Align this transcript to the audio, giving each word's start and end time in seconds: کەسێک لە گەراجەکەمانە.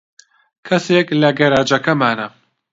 کەسێک 0.67 1.07
لە 1.21 1.29
گەراجەکەمانە. 1.39 2.27